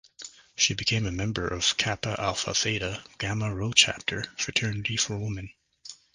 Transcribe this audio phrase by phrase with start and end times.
[0.55, 5.51] She became a member of Kappa Alpha Theta, Gamma Rho chapter, fraternity for women.